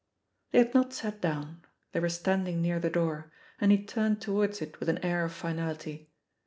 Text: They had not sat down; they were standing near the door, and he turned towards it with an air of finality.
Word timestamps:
They 0.49 0.57
had 0.57 0.73
not 0.73 0.93
sat 0.93 1.21
down; 1.21 1.63
they 1.91 1.99
were 1.99 2.09
standing 2.09 2.59
near 2.59 2.79
the 2.79 2.89
door, 2.89 3.31
and 3.59 3.71
he 3.71 3.85
turned 3.85 4.19
towards 4.19 4.59
it 4.59 4.79
with 4.79 4.89
an 4.89 4.97
air 5.05 5.23
of 5.23 5.31
finality. 5.31 6.09